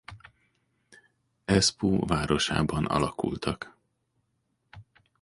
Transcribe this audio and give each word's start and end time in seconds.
Espoo 1.45 2.05
városában 2.05 2.85
alakultak. 2.85 3.77